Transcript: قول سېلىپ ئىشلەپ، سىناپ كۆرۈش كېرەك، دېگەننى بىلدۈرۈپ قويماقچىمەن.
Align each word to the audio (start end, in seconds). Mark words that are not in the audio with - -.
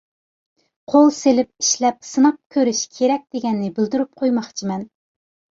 قول 0.93 1.11
سېلىپ 1.17 1.65
ئىشلەپ، 1.65 1.99
سىناپ 2.13 2.39
كۆرۈش 2.57 2.81
كېرەك، 2.97 3.29
دېگەننى 3.37 3.71
بىلدۈرۈپ 3.77 4.11
قويماقچىمەن. 4.23 4.91